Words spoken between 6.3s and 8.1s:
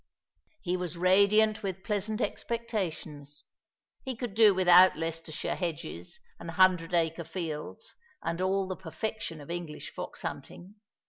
and hundred acre fields,